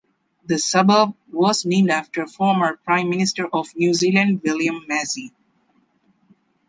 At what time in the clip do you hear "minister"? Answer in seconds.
3.07-3.45